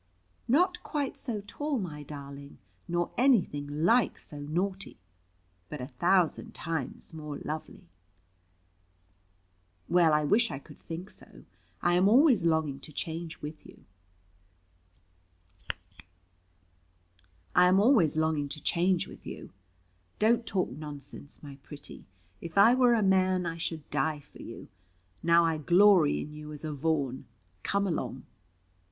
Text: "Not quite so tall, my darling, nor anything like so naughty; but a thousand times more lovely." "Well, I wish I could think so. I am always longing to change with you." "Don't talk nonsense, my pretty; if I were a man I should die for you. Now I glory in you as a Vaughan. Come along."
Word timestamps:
"Not 0.47 0.81
quite 0.81 1.15
so 1.15 1.41
tall, 1.45 1.77
my 1.77 2.01
darling, 2.01 2.57
nor 2.87 3.11
anything 3.19 3.67
like 3.85 4.17
so 4.17 4.39
naughty; 4.39 4.97
but 5.69 5.79
a 5.79 5.85
thousand 5.89 6.55
times 6.55 7.13
more 7.13 7.37
lovely." 7.37 7.87
"Well, 9.87 10.11
I 10.11 10.23
wish 10.23 10.49
I 10.49 10.57
could 10.57 10.79
think 10.79 11.11
so. 11.11 11.43
I 11.83 11.93
am 11.93 12.09
always 12.09 12.43
longing 12.43 12.79
to 12.79 12.91
change 12.91 13.41
with 13.43 13.63
you." 18.25 19.51
"Don't 20.17 20.47
talk 20.47 20.71
nonsense, 20.71 21.43
my 21.43 21.57
pretty; 21.57 22.05
if 22.41 22.57
I 22.57 22.73
were 22.73 22.95
a 22.95 23.03
man 23.03 23.45
I 23.45 23.57
should 23.57 23.87
die 23.91 24.19
for 24.19 24.41
you. 24.41 24.67
Now 25.21 25.45
I 25.45 25.59
glory 25.59 26.19
in 26.19 26.33
you 26.33 26.51
as 26.51 26.65
a 26.65 26.73
Vaughan. 26.73 27.27
Come 27.61 27.85
along." 27.85 28.25